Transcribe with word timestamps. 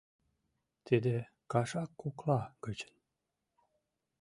Тиде 0.85 1.15
кашак 1.51 1.89
кокла 2.01 2.39
гычын 2.63 2.93